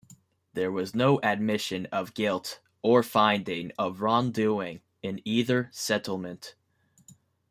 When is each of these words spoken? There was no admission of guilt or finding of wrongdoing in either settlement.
There 0.55 0.71
was 0.71 0.95
no 0.95 1.19
admission 1.21 1.85
of 1.91 2.15
guilt 2.15 2.59
or 2.81 3.03
finding 3.03 3.71
of 3.77 4.01
wrongdoing 4.01 4.81
in 5.03 5.21
either 5.25 5.69
settlement. 5.71 6.55